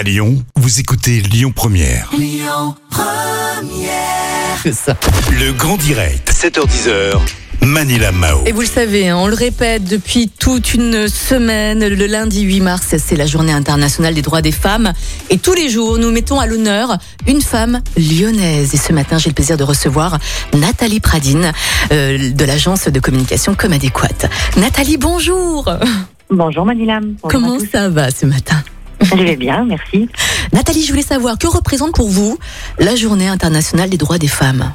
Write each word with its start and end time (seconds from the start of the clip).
À 0.00 0.02
Lyon, 0.02 0.42
vous 0.56 0.80
écoutez 0.80 1.20
Lyon 1.20 1.52
Première. 1.54 2.08
que 4.64 4.72
ça. 4.72 4.96
Le 5.30 5.52
grand 5.52 5.76
direct, 5.76 6.32
7h10h. 6.32 7.18
Manila 7.60 8.10
Mao. 8.10 8.38
Et 8.46 8.52
vous 8.52 8.62
le 8.62 8.66
savez, 8.66 9.10
hein, 9.10 9.18
on 9.18 9.26
le 9.26 9.34
répète 9.34 9.84
depuis 9.84 10.30
toute 10.30 10.72
une 10.72 11.06
semaine, 11.06 11.86
le 11.86 12.06
lundi 12.06 12.40
8 12.40 12.60
mars, 12.62 12.94
c'est 12.96 13.14
la 13.14 13.26
journée 13.26 13.52
internationale 13.52 14.14
des 14.14 14.22
droits 14.22 14.40
des 14.40 14.52
femmes. 14.52 14.94
Et 15.28 15.36
tous 15.36 15.52
les 15.52 15.68
jours, 15.68 15.98
nous 15.98 16.10
mettons 16.10 16.40
à 16.40 16.46
l'honneur 16.46 16.96
une 17.26 17.42
femme 17.42 17.82
lyonnaise. 17.98 18.72
Et 18.72 18.78
ce 18.78 18.94
matin, 18.94 19.18
j'ai 19.18 19.28
le 19.28 19.34
plaisir 19.34 19.58
de 19.58 19.64
recevoir 19.64 20.18
Nathalie 20.54 21.00
Pradine 21.00 21.52
euh, 21.92 22.30
de 22.32 22.44
l'agence 22.46 22.88
de 22.88 23.00
communication 23.00 23.54
Comme 23.54 23.74
Adéquate. 23.74 24.30
Nathalie, 24.56 24.96
bonjour 24.96 25.70
Bonjour 26.30 26.64
Manilam. 26.64 27.16
Bonjour 27.22 27.28
Comment 27.28 27.58
ça 27.70 27.90
va 27.90 28.10
ce 28.10 28.24
matin? 28.24 28.62
Je 29.02 29.22
vais 29.22 29.36
bien, 29.36 29.64
merci. 29.64 30.08
Nathalie, 30.52 30.82
je 30.82 30.90
voulais 30.90 31.02
savoir, 31.02 31.38
que 31.38 31.46
représente 31.46 31.94
pour 31.94 32.08
vous 32.08 32.38
la 32.78 32.94
journée 32.96 33.28
internationale 33.28 33.90
des 33.90 33.98
droits 33.98 34.18
des 34.18 34.28
femmes? 34.28 34.72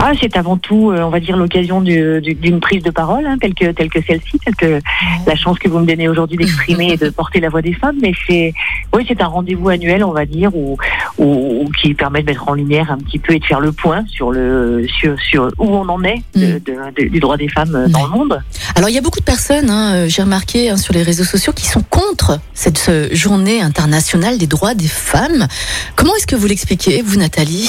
Ah, 0.00 0.12
c'est 0.20 0.36
avant 0.36 0.56
tout, 0.56 0.90
euh, 0.92 1.02
on 1.02 1.10
va 1.10 1.18
dire, 1.18 1.36
l'occasion 1.36 1.80
du- 1.80 2.20
du- 2.20 2.34
d'une 2.34 2.60
prise 2.60 2.82
de 2.84 2.90
parole, 2.90 3.26
hein, 3.26 3.36
telle 3.40 3.52
que, 3.54 3.72
telle 3.72 3.90
que 3.90 3.98
celle-ci, 4.06 4.38
telle 4.44 4.54
que 4.54 4.80
la 5.26 5.34
chance 5.34 5.58
que 5.58 5.68
vous 5.68 5.80
me 5.80 5.86
donnez 5.86 6.08
aujourd'hui 6.08 6.36
d'exprimer 6.36 6.92
et 6.92 6.96
de 6.96 7.10
porter 7.10 7.40
la 7.40 7.48
voix 7.48 7.62
des 7.62 7.72
femmes. 7.72 7.96
Mais 8.00 8.12
c'est, 8.28 8.54
oui, 8.94 9.04
c'est 9.08 9.20
un 9.20 9.26
rendez-vous 9.26 9.68
annuel, 9.68 10.04
on 10.04 10.12
va 10.12 10.24
dire, 10.24 10.54
où, 10.54 10.76
où- 11.18 11.64
où- 11.64 11.70
qui 11.82 11.94
permet 11.94 12.20
de 12.22 12.26
mettre 12.26 12.48
en 12.48 12.54
lumière 12.54 12.92
un 12.92 12.98
petit 12.98 13.18
peu 13.18 13.34
et 13.34 13.40
de 13.40 13.44
faire 13.44 13.58
le 13.60 13.72
point 13.72 14.04
sur 14.08 14.30
le, 14.30 14.86
sur, 15.00 15.18
sur 15.20 15.48
où 15.58 15.66
on 15.66 15.88
en 15.88 16.02
est 16.04 16.22
de- 16.36 16.46
Mm. 16.46 16.60
de- 16.60 17.02
de- 17.04 17.08
du 17.08 17.18
droit 17.20 17.36
des 17.36 17.48
femmes 17.48 17.74
euh, 17.74 17.88
dans 17.88 18.04
le 18.06 18.10
monde. 18.12 18.40
Alors 18.76 18.88
il 18.88 18.94
y 18.94 18.98
a 18.98 19.02
beaucoup 19.02 19.18
de 19.20 19.24
personnes, 19.24 19.68
hein, 19.68 19.94
euh, 19.94 20.08
j'ai 20.08 20.22
remarqué 20.22 20.70
hein, 20.70 20.76
sur 20.76 20.94
les 20.94 21.02
réseaux 21.02 21.24
sociaux, 21.24 21.52
qui 21.52 21.66
sont 21.66 21.82
contre 21.82 22.38
cette 22.54 22.90
journée 23.12 23.60
internationale 23.60 24.38
des 24.38 24.46
droits 24.46 24.74
des 24.74 24.86
femmes. 24.88 25.48
Comment 25.96 26.14
est-ce 26.16 26.26
que 26.28 26.36
vous 26.36 26.46
l'expliquez, 26.46 27.02
vous 27.02 27.16
Nathalie? 27.18 27.68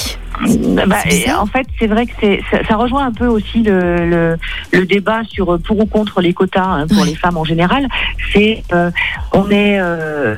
Bah, 0.87 0.97
en 1.37 1.45
fait, 1.45 1.67
c'est 1.77 1.87
vrai 1.87 2.05
que 2.05 2.13
c'est, 2.19 2.41
ça, 2.49 2.59
ça 2.65 2.75
rejoint 2.75 3.05
un 3.05 3.11
peu 3.11 3.27
aussi 3.27 3.61
le, 3.61 4.05
le, 4.05 4.37
le 4.71 4.85
débat 4.85 5.21
sur 5.25 5.53
euh, 5.53 5.57
pour 5.57 5.79
ou 5.79 5.85
contre 5.85 6.21
les 6.21 6.33
quotas 6.33 6.63
hein, 6.63 6.87
pour 6.87 7.03
les 7.03 7.15
femmes 7.15 7.37
en 7.37 7.43
général. 7.43 7.87
C'est 8.31 8.63
euh, 8.71 8.89
on 9.33 9.49
est, 9.49 9.79
euh, 9.79 10.35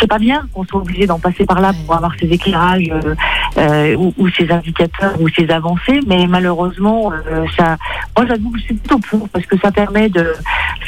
c'est, 0.00 0.06
pas 0.08 0.18
bien 0.18 0.46
qu'on 0.52 0.64
soit 0.64 0.80
obligé 0.80 1.06
d'en 1.06 1.18
passer 1.18 1.46
par 1.46 1.60
là 1.60 1.72
pour 1.84 1.94
avoir 1.94 2.12
ces 2.18 2.26
éclairages 2.26 2.90
euh, 2.90 3.14
euh, 3.58 3.94
ou, 3.96 4.12
ou 4.18 4.28
ces 4.30 4.50
indicateurs 4.50 5.20
ou 5.20 5.28
ces 5.28 5.48
avancées, 5.50 6.00
mais 6.06 6.26
malheureusement, 6.26 7.12
euh, 7.12 7.44
ça, 7.56 7.76
moi 8.16 8.26
j'avoue 8.26 8.50
que 8.50 8.58
c'est 8.66 8.74
plutôt 8.74 8.98
pour 8.98 9.28
parce 9.28 9.46
que 9.46 9.56
ça 9.58 9.70
permet 9.70 10.08
de, 10.08 10.34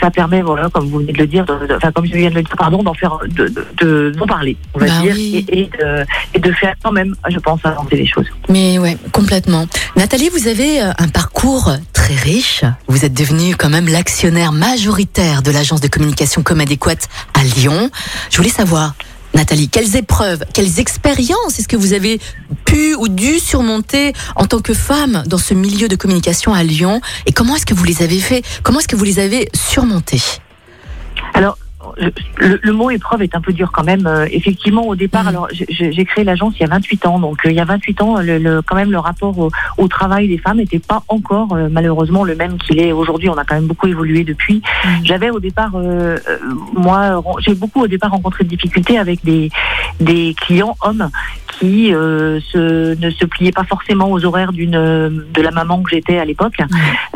ça 0.07 0.11
permet 0.13 0.41
voilà, 0.41 0.69
comme 0.71 0.89
vous 0.89 0.99
venez 0.99 1.13
de 1.13 1.19
le 1.19 1.27
dire, 1.27 1.45
de- 1.45 1.67
de- 1.67 1.75
enfin 1.75 1.91
comme 1.91 2.07
je 2.07 2.15
viens 2.15 2.31
de 2.31 2.37
le 2.37 2.43
dire, 2.43 2.55
pardon, 2.57 2.81
d'en 2.83 2.95
faire, 2.95 3.19
de, 3.29 4.11
d'en 4.17 4.27
parler, 4.27 4.57
on 4.75 4.79
va 4.79 4.87
Bah 4.87 5.01
dire, 5.03 5.15
oui. 5.17 5.45
et, 5.49 5.61
et 5.63 5.65
de, 5.67 6.05
et 6.35 6.39
de 6.39 6.53
faire 6.53 6.75
quand 6.83 6.93
même, 6.93 7.15
je 7.29 7.39
pense, 7.41 7.61
avancer 7.65 7.97
les 7.97 8.07
choses. 8.07 8.27
Mais 8.49 8.79
ouais, 8.79 8.97
complètement. 9.11 9.67
Nathalie, 9.97 10.29
vous 10.29 10.47
avez 10.47 10.81
euh, 10.81 10.93
un 10.99 11.09
parcours 11.09 11.73
très 11.93 12.15
riche. 12.15 12.63
Vous 12.87 13.05
êtes 13.05 13.15
devenue 13.15 13.57
quand 13.57 13.69
même 13.71 13.89
l'actionnaire 13.89 14.53
majoritaire 14.53 15.43
de 15.43 15.51
l'agence 15.51 15.81
de 15.81 15.89
communication 15.89 16.43
Comme 16.43 16.61
Adéquate 16.61 17.09
à 17.35 17.43
Lyon. 17.43 17.91
Je 18.31 18.37
voulais 18.37 18.49
savoir, 18.51 18.95
Nathalie, 19.37 19.69
quelles 19.69 19.97
épreuves, 19.97 20.45
quelles 20.55 20.81
expériences 20.81 21.59
est-ce 21.59 21.69
que 21.69 21.77
vous 21.77 21.93
avez 21.93 22.19
pu 22.65 22.95
ou 22.95 23.09
dû 23.09 23.39
surmonter 23.39 24.15
en 24.35 24.47
tant 24.47 24.61
que 24.61 24.73
femme 24.73 25.25
dans 25.27 25.37
ce 25.37 25.53
milieu 25.53 25.89
de 25.89 25.97
communication 25.97 26.55
à 26.55 26.63
Lyon 26.63 27.03
Et 27.27 27.33
comment 27.33 27.55
est-ce 27.55 27.67
que 27.67 27.75
vous 27.75 27.85
les 27.85 28.03
avez 28.03 28.19
fait 28.19 28.43
Comment 28.63 28.79
est-ce 28.79 28.89
que 28.89 28.97
vous 28.97 29.05
les 29.05 29.19
avez 29.19 29.51
surmontées? 29.55 30.23
Le, 31.97 32.59
le- 32.63 32.73
mot 32.73 32.91
épreuve 32.91 33.23
est 33.23 33.35
un 33.35 33.41
peu 33.41 33.53
dur 33.53 33.73
quand 33.73 33.85
même. 33.85 34.07
Euh, 34.07 34.27
effectivement, 34.31 34.87
au 34.87 34.95
départ, 34.97 35.23
Mhm. 35.25 35.29
alors 35.29 35.49
j'ai- 35.51 36.05
créé 36.05 36.25
l'agence 36.25 36.55
il 36.59 36.63
y 36.63 36.65
a 36.65 36.69
28 36.69 37.07
ans, 37.07 37.19
donc 37.19 37.45
euh, 37.45 37.51
il 37.51 37.57
y 37.57 37.61
a 37.61 37.65
28 37.65 38.03
ans, 38.03 38.21
le, 38.21 38.39
le- 38.39 38.63
quand 38.63 38.77
même 38.77 38.91
le 38.93 38.99
rapport 38.99 39.39
au, 39.39 39.51
au 39.79 39.89
travail 39.89 40.29
des 40.29 40.39
femmes 40.39 40.59
n'était 40.59 40.79
pas 40.79 41.03
encore 41.09 41.53
euh, 41.55 41.69
malheureusement 41.71 42.23
le 42.25 42.35
même 42.37 42.59
qu'il 42.59 42.79
est 42.81 42.93
aujourd'hui. 42.93 43.29
On 43.29 43.35
a 43.39 43.45
quand 43.45 43.55
même 43.57 43.67
beaucoup 43.67 43.87
évolué 43.89 44.25
depuis. 44.25 44.63
J'avais 45.05 45.31
au 45.31 45.41
départ, 45.41 45.73
euh, 45.75 46.17
euh, 46.29 46.39
moi, 46.75 47.23
j'ai 47.41 47.55
beaucoup 47.55 47.83
au 47.83 47.87
départ 47.89 48.11
rencontré 48.11 48.45
de 48.45 48.49
difficultés 48.49 48.99
avec 48.99 49.25
des, 49.25 49.51
des 50.01 50.35
clients 50.41 50.77
hommes 50.83 51.09
qui 51.59 51.95
euh, 51.95 52.39
se, 52.41 52.95
ne 53.01 53.11
se 53.11 53.25
pliaient 53.25 53.51
pas 53.53 53.65
forcément 53.65 54.11
aux 54.11 54.25
horaires 54.27 54.53
d'une 54.53 54.73
de 54.73 55.43
la 55.43 55.51
maman 55.51 55.83
que 55.83 55.91
j'étais 55.91 56.19
à 56.19 56.25
l'époque, 56.25 56.59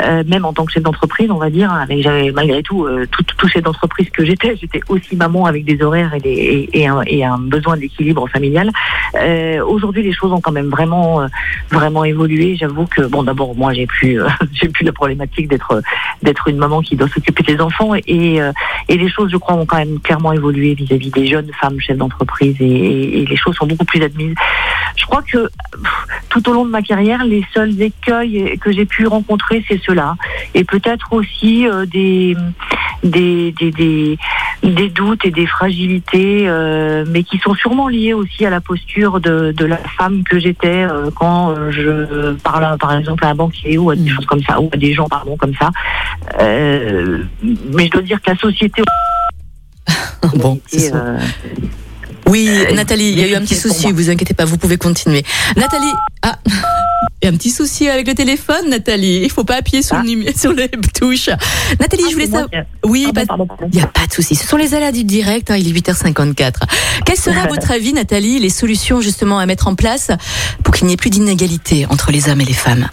euh, 0.00 0.22
même 0.26 0.44
en 0.46 0.52
tant 0.54 0.64
que 0.64 0.72
chef 0.72 0.82
d'entreprise, 0.82 1.30
on 1.30 1.36
va 1.38 1.50
dire. 1.50 1.70
J'avais 1.98 2.32
malgré 2.32 2.62
tout 2.62 2.86
euh, 2.86 3.06
tout, 3.10 3.22
tout 3.36 3.48
chef 3.48 3.62
d'entreprise 3.62 4.08
que 4.10 4.24
j'étais, 4.24 4.56
j'étais 4.60 4.80
aussi 4.88 5.16
maman 5.16 5.46
avec 5.46 5.64
des 5.64 5.82
horaires 5.82 6.14
et, 6.14 6.20
des, 6.20 6.68
et, 6.72 6.86
un, 6.86 7.02
et 7.06 7.24
un 7.24 7.38
besoin 7.38 7.76
d'équilibre 7.76 8.28
familial. 8.28 8.70
Euh, 9.14 9.64
Aujourd'hui, 9.64 10.02
les 10.02 10.12
choses 10.12 10.32
ont 10.32 10.40
quand 10.40 10.52
même 10.52 10.68
vraiment 10.68 11.22
euh, 11.22 11.26
vraiment 11.70 12.04
évolué. 12.04 12.56
J'avoue 12.56 12.86
que 12.86 13.02
bon, 13.02 13.22
d'abord 13.22 13.54
moi 13.54 13.72
j'ai 13.72 13.86
plus 13.86 14.20
euh, 14.20 14.28
j'ai 14.52 14.68
plus 14.68 14.84
la 14.84 14.92
problématique 14.92 15.48
d'être 15.48 15.82
d'être 16.22 16.48
une 16.48 16.56
maman 16.56 16.80
qui 16.80 16.96
doit 16.96 17.08
s'occuper 17.08 17.42
des 17.42 17.60
enfants 17.60 17.94
et 17.94 18.40
euh, 18.40 18.52
et 18.88 18.96
les 18.96 19.08
choses, 19.08 19.30
je 19.30 19.36
crois, 19.36 19.54
ont 19.54 19.66
quand 19.66 19.78
même 19.78 20.00
clairement 20.00 20.32
évolué 20.32 20.74
vis-à-vis 20.74 21.10
des 21.10 21.26
jeunes 21.26 21.50
femmes 21.60 21.80
chefs 21.80 21.96
d'entreprise 21.96 22.56
et, 22.60 23.24
les 23.30 23.36
choses 23.36 23.54
sont 23.54 23.66
beaucoup 23.66 23.84
plus 23.84 24.02
admises. 24.02 24.34
Je 24.96 25.04
crois 25.04 25.22
que 25.22 25.48
tout 26.28 26.48
au 26.48 26.52
long 26.52 26.64
de 26.64 26.70
ma 26.70 26.82
carrière, 26.82 27.24
les 27.24 27.44
seuls 27.54 27.80
écueils 27.80 28.58
que 28.58 28.72
j'ai 28.72 28.86
pu 28.86 29.06
rencontrer, 29.06 29.64
c'est 29.68 29.80
cela. 29.82 30.16
Et 30.54 30.64
peut-être 30.64 31.12
aussi 31.12 31.66
des, 31.92 32.36
des, 33.02 33.52
des, 33.52 33.70
des, 33.70 34.18
des 34.62 34.90
doutes 34.90 35.24
et 35.24 35.30
des 35.30 35.46
fragilités, 35.46 36.44
euh, 36.46 37.04
mais 37.08 37.22
qui 37.22 37.38
sont 37.38 37.54
sûrement 37.54 37.88
liés 37.88 38.12
aussi 38.12 38.44
à 38.44 38.50
la 38.50 38.60
posture 38.60 39.18
de, 39.20 39.52
de 39.52 39.64
la 39.64 39.78
femme 39.96 40.22
que 40.22 40.38
j'étais 40.38 40.84
euh, 40.84 41.10
quand 41.14 41.50
euh, 41.50 41.70
je 41.70 42.32
parle, 42.34 42.76
par 42.78 42.94
exemple, 42.96 43.24
à 43.24 43.28
un 43.30 43.34
banquier 43.34 43.78
ou 43.78 43.90
à 43.90 43.96
des 43.96 44.02
Mhm. 44.02 44.08
choses 44.10 44.26
comme 44.26 44.42
ça, 44.42 44.60
ou 44.60 44.68
à 44.72 44.76
des 44.76 44.92
gens, 44.92 45.08
pardon, 45.08 45.36
comme 45.36 45.54
ça. 45.54 45.70
Euh, 46.40 47.24
mais 47.72 47.86
je 47.86 47.90
dois 47.90 48.02
dire 48.02 48.20
que 48.20 48.30
la 48.30 48.36
société 48.36 48.82
Bon, 50.36 50.60
euh, 50.74 51.18
Oui, 52.26 52.48
Nathalie, 52.74 53.10
il 53.12 53.18
y 53.18 53.24
a 53.24 53.28
eu 53.28 53.34
un 53.34 53.40
petit 53.40 53.56
souci, 53.56 53.90
vous 53.92 54.10
inquiétez 54.10 54.34
pas, 54.34 54.44
vous 54.44 54.58
pouvez 54.58 54.76
continuer. 54.76 55.24
Nathalie, 55.56 55.92
ah, 56.22 56.38
il 57.22 57.26
y 57.26 57.28
a 57.28 57.32
un 57.32 57.36
petit 57.36 57.50
souci 57.50 57.88
avec 57.88 58.06
le 58.06 58.14
téléphone, 58.14 58.68
Nathalie. 58.70 59.20
Il 59.22 59.30
faut 59.30 59.44
pas 59.44 59.56
appuyer 59.56 59.82
sur, 59.82 59.96
Ah. 59.96 60.02
le, 60.04 60.08
numé- 60.08 60.38
sur 60.38 60.52
les 60.52 60.68
touches. 60.68 61.28
Nathalie, 61.78 62.04
je 62.08 62.14
voulais 62.14 62.26
savoir. 62.26 62.48
Oui, 62.84 63.06
pardon. 63.26 63.46
il 63.72 63.76
n'y 63.76 63.82
a 63.82 63.86
pas 63.86 64.06
de 64.06 64.12
souci. 64.12 64.34
Ce 64.34 64.46
sont 64.46 64.56
les 64.56 64.74
aléas 64.74 64.92
du 64.92 65.04
direct, 65.04 65.50
hein, 65.50 65.56
il 65.56 65.68
est 65.68 65.72
8h54. 65.80 66.52
Quelles 67.04 67.16
seraient, 67.18 67.40
à 67.40 67.46
votre 67.48 67.70
avis, 67.70 67.92
Nathalie, 67.92 68.38
les 68.38 68.48
solutions 68.50 69.00
justement 69.00 69.38
à 69.38 69.46
mettre 69.46 69.68
en 69.68 69.74
place 69.74 70.10
pour 70.64 70.74
qu'il 70.74 70.86
n'y 70.86 70.94
ait 70.94 70.96
plus 70.96 71.10
d'inégalité 71.10 71.86
entre 71.90 72.10
les 72.10 72.28
hommes 72.28 72.40
et 72.40 72.44
les 72.46 72.52
femmes? 72.54 72.88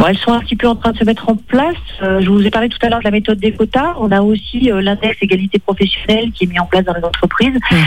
Bon, 0.00 0.06
elles 0.06 0.16
sont 0.16 0.32
un 0.32 0.40
petit 0.40 0.56
peu 0.56 0.66
en 0.66 0.76
train 0.76 0.92
de 0.92 0.96
se 0.96 1.04
mettre 1.04 1.28
en 1.28 1.36
place. 1.36 1.76
Euh, 2.00 2.22
je 2.22 2.30
vous 2.30 2.46
ai 2.46 2.50
parlé 2.50 2.70
tout 2.70 2.78
à 2.80 2.88
l'heure 2.88 3.00
de 3.00 3.04
la 3.04 3.10
méthode 3.10 3.38
des 3.38 3.52
quotas. 3.52 3.96
On 3.98 4.10
a 4.10 4.22
aussi 4.22 4.72
euh, 4.72 4.80
l'index 4.80 5.14
égalité 5.20 5.58
professionnelle 5.58 6.32
qui 6.32 6.44
est 6.44 6.46
mis 6.46 6.58
en 6.58 6.64
place 6.64 6.84
dans 6.86 6.94
les 6.94 7.04
entreprises. 7.04 7.52
Mhm. 7.70 7.78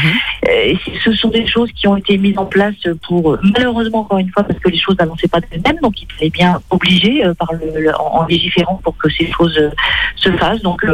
Euh, 0.47 0.73
ce 1.03 1.11
sont 1.13 1.29
des 1.29 1.47
choses 1.47 1.71
qui 1.71 1.87
ont 1.87 1.97
été 1.97 2.19
mises 2.19 2.37
en 2.37 2.45
place 2.45 2.75
pour, 3.07 3.31
euh, 3.33 3.39
malheureusement 3.57 4.01
encore 4.01 4.19
une 4.19 4.29
fois, 4.29 4.43
parce 4.43 4.59
que 4.59 4.69
les 4.69 4.77
choses 4.77 4.95
n'avançaient 4.99 5.27
pas 5.27 5.39
d'elles-mêmes, 5.39 5.79
donc 5.81 5.99
il 6.03 6.07
fallait 6.11 6.29
bien 6.29 6.61
obliger 6.69 7.25
euh, 7.25 7.33
par 7.33 7.51
le, 7.53 7.81
le- 7.81 7.95
en, 7.99 8.19
en 8.21 8.25
légiférant 8.27 8.79
pour 8.83 8.95
que 8.95 9.09
ces 9.09 9.31
choses 9.31 9.57
euh, 9.57 9.71
se 10.17 10.31
fassent. 10.33 10.61
Donc, 10.61 10.85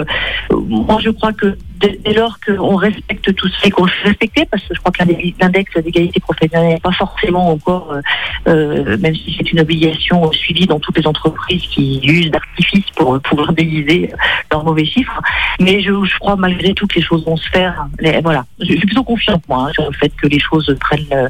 moi, 0.51 0.99
je 1.01 1.09
crois 1.09 1.33
que 1.33 1.57
dès, 1.79 2.13
lors 2.13 2.39
qu'on 2.39 2.75
respecte 2.75 3.33
tout 3.35 3.49
et 3.63 3.69
qu'on 3.71 3.87
fait 3.87 4.09
respecter, 4.09 4.45
parce 4.45 4.63
que 4.63 4.73
je 4.73 4.79
crois 4.79 4.91
que 4.91 5.03
l'index 5.39 5.73
d'égalité 5.77 6.19
professionnelle 6.19 6.73
n'est 6.73 6.79
pas 6.79 6.91
forcément 6.91 7.49
encore, 7.49 7.91
euh, 7.91 8.01
euh, 8.47 8.97
même 8.97 9.15
si 9.15 9.35
c'est 9.37 9.51
une 9.51 9.59
obligation 9.59 10.25
euh, 10.25 10.31
suivie 10.31 10.65
dans 10.65 10.79
toutes 10.79 10.97
les 10.97 11.07
entreprises 11.07 11.63
qui 11.63 11.99
usent 12.03 12.31
d'artifices 12.31 12.89
pour 12.95 13.15
euh, 13.15 13.19
pouvoir 13.19 13.53
déguiser 13.53 14.11
leurs 14.51 14.63
mauvais 14.63 14.85
chiffres. 14.85 15.21
Mais 15.59 15.81
je, 15.81 15.91
je 16.03 16.17
crois 16.19 16.35
malgré 16.35 16.73
tout 16.73 16.87
que 16.87 16.95
les 16.95 17.01
choses 17.01 17.25
vont 17.25 17.37
se 17.37 17.49
faire. 17.49 17.87
Voilà, 18.23 18.45
je, 18.59 18.65
suis 18.65 18.79
plutôt 18.79 19.03
confiante 19.03 19.43
moi 19.47 19.67
hein, 19.67 19.71
sur 19.73 19.85
le 19.85 19.93
fait 19.93 20.11
que 20.21 20.27
les 20.27 20.39
choses 20.39 20.75
prennent 20.79 21.29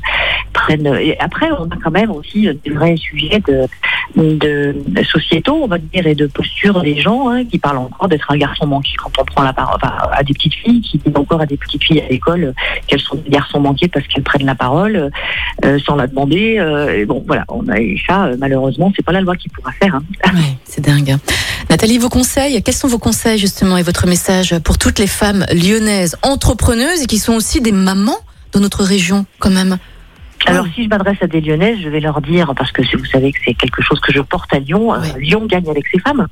prennent. 0.53 0.97
Et 0.99 1.19
après, 1.19 1.49
on 1.51 1.65
a 1.65 1.77
quand 1.83 1.91
même 1.91 2.11
aussi 2.11 2.47
des 2.63 2.71
vrais 2.71 2.97
sujets 2.97 3.41
de, 3.47 3.67
de, 4.15 4.75
sociétaux, 5.03 5.59
on 5.63 5.67
va 5.67 5.77
dire, 5.77 6.05
et 6.07 6.15
de 6.15 6.27
posture 6.27 6.81
des 6.81 6.99
gens 6.99 7.29
hein, 7.29 7.45
qui 7.45 7.57
parlent 7.59 7.77
encore 7.77 8.07
d'être 8.07 8.29
un 8.31 8.37
garçon 8.37 8.67
manqué 8.67 8.89
quand 8.97 9.11
on 9.19 9.25
prend 9.25 9.43
la 9.43 9.53
parole 9.53 9.77
enfin, 9.81 9.93
à 10.11 10.23
des 10.23 10.33
petites 10.33 10.53
filles, 10.55 10.81
qui 10.81 10.97
disent 10.97 11.15
encore 11.15 11.41
à 11.41 11.45
des 11.45 11.57
petites 11.57 11.83
filles 11.83 12.01
à 12.01 12.07
l'école 12.09 12.43
euh, 12.43 12.53
qu'elles 12.87 13.01
sont 13.01 13.15
des 13.15 13.29
garçons 13.29 13.59
manqués 13.59 13.87
parce 13.87 14.05
qu'elles 14.07 14.23
prennent 14.23 14.45
la 14.45 14.55
parole 14.55 15.11
euh, 15.65 15.79
sans 15.85 15.95
la 15.95 16.07
demander. 16.07 16.57
euh, 16.59 16.97
et 16.97 17.05
bon, 17.05 17.23
voilà, 17.25 17.45
on 17.49 17.67
a 17.69 17.75
ça. 18.07 18.25
euh, 18.25 18.35
malheureusement, 18.39 18.91
c'est 18.95 19.05
pas 19.05 19.11
la 19.11 19.21
loi 19.21 19.35
qui 19.35 19.49
pourra 19.49 19.71
faire. 19.71 19.95
hein. 19.95 20.03
Ouais, 20.33 20.57
c'est 20.63 20.81
dingue. 20.81 21.15
Nathalie, 21.69 21.97
vos 21.97 22.09
conseils, 22.09 22.61
quels 22.63 22.73
sont 22.75 22.87
vos 22.87 22.99
conseils 22.99 23.37
justement 23.37 23.77
et 23.77 23.83
votre 23.83 24.07
message 24.07 24.57
pour 24.59 24.77
toutes 24.77 24.99
les 24.99 25.07
femmes 25.07 25.45
lyonnaises 25.53 26.17
entrepreneuses 26.23 27.03
et 27.03 27.05
qui 27.05 27.17
sont 27.19 27.33
aussi 27.33 27.61
des 27.61 27.71
mamans 27.71 28.17
dans 28.51 28.59
notre 28.59 28.83
région 28.83 29.25
quand 29.39 29.49
même? 29.51 29.77
Alors, 30.45 30.65
si 30.73 30.83
je 30.85 30.89
m'adresse 30.89 31.17
à 31.21 31.27
des 31.27 31.41
Lyonnaises, 31.41 31.77
je 31.83 31.89
vais 31.89 31.99
leur 31.99 32.21
dire, 32.21 32.53
parce 32.55 32.71
que 32.71 32.81
vous 32.97 33.05
savez 33.05 33.31
que 33.31 33.39
c'est 33.45 33.53
quelque 33.53 33.81
chose 33.83 33.99
que 33.99 34.11
je 34.11 34.21
porte 34.21 34.51
à 34.53 34.59
Lyon, 34.59 34.93
euh, 34.93 34.97
Lyon 35.19 35.45
gagne 35.45 35.69
avec 35.69 35.85
ses 35.87 35.99
femmes. 35.99 36.27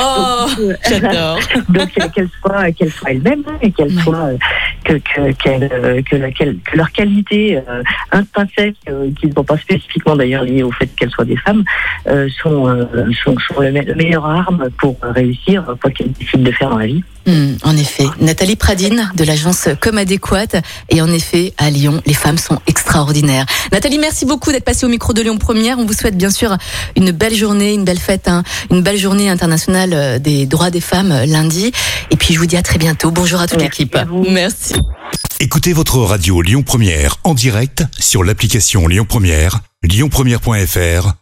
Oh, 0.00 0.46
j'adore. 0.88 1.38
Donc, 1.68 1.90
euh, 2.00 2.08
qu'elles 2.14 2.28
soient, 2.40 2.72
qu'elles 2.72 2.90
soient 2.90 3.10
elles-mêmes 3.10 3.44
et 3.60 3.70
qu'elles 3.70 3.92
soient, 4.00 4.30
euh, 4.30 4.36
que, 4.84 4.94
que, 4.94 5.32
qu'elles, 5.32 6.02
que, 6.04 6.16
la- 6.16 6.32
que 6.32 6.44
leur 6.76 6.90
qualité 6.92 7.58
euh, 7.68 7.82
intrinsèque, 8.10 8.76
euh, 8.88 9.10
qui 9.20 9.26
ne 9.28 9.32
sont 9.32 9.44
pas 9.44 9.58
spécifiquement 9.58 10.16
d'ailleurs 10.16 10.42
liées 10.44 10.62
au 10.62 10.72
fait 10.72 10.86
qu'elles 10.96 11.10
soient 11.10 11.24
des 11.24 11.36
femmes, 11.36 11.62
euh, 12.08 12.28
sont, 12.42 12.68
euh, 12.68 12.84
sont, 13.22 13.36
sont 13.38 13.60
le 13.60 13.70
me- 13.70 13.94
meilleure 13.94 14.26
arme 14.26 14.68
pour 14.78 14.96
réussir, 15.02 15.64
quoi 15.80 15.90
qu'elles 15.90 16.12
décident 16.12 16.42
de 16.42 16.52
faire 16.52 16.70
dans 16.70 16.78
la 16.78 16.86
vie. 16.86 17.04
Hmm, 17.26 17.54
en 17.62 17.76
effet, 17.76 18.04
Nathalie 18.20 18.56
Pradine 18.56 19.10
de 19.14 19.24
l'agence 19.24 19.68
Comme 19.80 19.98
Adéquate. 19.98 20.56
Et 20.88 21.00
en 21.00 21.12
effet, 21.12 21.54
à 21.58 21.70
Lyon, 21.70 22.02
les 22.06 22.14
femmes 22.14 22.38
sont 22.38 22.58
extraordinaires. 22.66 23.46
Nathalie, 23.70 23.98
merci 23.98 24.24
beaucoup 24.24 24.50
d'être 24.50 24.64
passée 24.64 24.86
au 24.86 24.88
micro 24.88 25.12
de 25.12 25.22
Lyon 25.22 25.38
Première. 25.38 25.78
On 25.78 25.86
vous 25.86 25.92
souhaite 25.92 26.16
bien 26.16 26.30
sûr 26.30 26.56
une 26.96 27.12
belle 27.12 27.34
journée, 27.34 27.74
une 27.74 27.84
belle 27.84 28.00
fête, 28.00 28.28
hein, 28.28 28.42
une 28.70 28.82
belle 28.82 28.98
journée 28.98 29.28
internationale 29.28 29.90
euh, 29.92 30.18
des 30.18 30.46
droits 30.46 30.70
des 30.70 30.80
femmes 30.80 31.12
euh, 31.12 31.26
lundi. 31.26 31.72
Et 32.10 32.16
puis 32.16 32.34
je 32.34 32.38
vous 32.38 32.46
dis 32.46 32.56
à 32.56 32.62
très 32.62 32.78
bientôt. 32.78 33.10
Bonjour 33.10 33.40
à 33.40 33.46
toute 33.46 33.60
Merci 33.60 33.82
l'équipe. 33.82 33.98
Merci. 34.28 34.74
Écoutez 35.40 35.72
votre 35.72 35.98
radio 35.98 36.42
Lyon 36.42 36.62
Première 36.62 37.16
en 37.24 37.34
direct 37.34 37.84
sur 37.98 38.22
l'application 38.24 38.86
Lyon 38.86 39.06
Première, 39.08 39.60
lyonpremière.fr 39.82 41.21